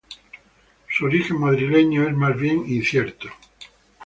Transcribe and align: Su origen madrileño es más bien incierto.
Su 0.89 1.05
origen 1.05 1.37
madrileño 1.39 2.07
es 2.07 2.15
más 2.15 2.35
bien 2.35 2.63
incierto. 2.67 3.27